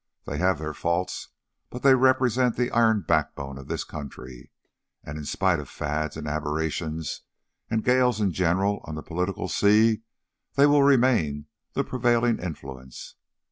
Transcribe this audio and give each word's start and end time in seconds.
They 0.25 0.39
have 0.39 0.57
their 0.57 0.73
faults, 0.73 1.27
but 1.69 1.83
they 1.83 1.93
represent 1.93 2.55
the 2.55 2.71
iron 2.71 3.05
backbone 3.07 3.59
of 3.59 3.67
this 3.67 3.83
country, 3.83 4.49
and 5.03 5.15
in 5.15 5.25
spite 5.25 5.59
of 5.59 5.69
fads 5.69 6.17
and 6.17 6.27
aberrations, 6.27 7.21
and 7.69 7.83
gales 7.83 8.19
in 8.19 8.31
general 8.31 8.81
on 8.85 8.95
the 8.95 9.03
political 9.03 9.47
sea, 9.47 10.01
they 10.55 10.65
will 10.65 10.81
remain 10.81 11.45
the 11.73 11.83
prevailing 11.83 12.39
influence. 12.39 13.13